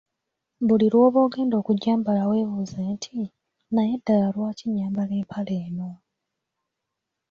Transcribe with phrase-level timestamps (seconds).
[0.67, 3.17] Buli lw’oba ogenda okugyambala weebuuze nti,
[3.73, 5.89] “Naye ddala lwaki nyambala empale eno?